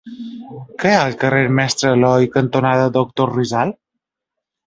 [0.83, 3.75] Què hi ha al carrer Mestre Aloi cantonada Doctor Rizal?